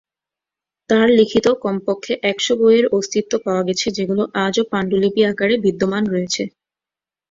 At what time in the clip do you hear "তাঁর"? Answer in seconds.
0.89-1.07